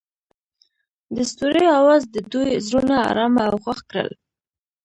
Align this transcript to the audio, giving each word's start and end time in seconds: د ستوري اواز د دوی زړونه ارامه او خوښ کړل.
د 1.15 1.17
ستوري 1.31 1.65
اواز 1.79 2.01
د 2.09 2.15
دوی 2.31 2.51
زړونه 2.67 2.97
ارامه 3.09 3.43
او 3.49 3.55
خوښ 3.63 3.79
کړل. 3.89 4.09